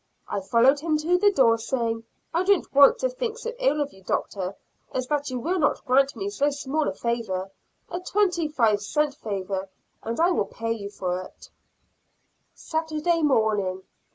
[0.27, 3.93] I followed him to the door, saying, "I don't want to think so ill of
[3.93, 4.55] you, Doctor,
[4.91, 7.51] as that you will not grant me so small a favor
[7.87, 9.69] a twenty five cent favor
[10.01, 11.51] and I will pay for it myself."
[12.55, 13.83] Saturday Morning.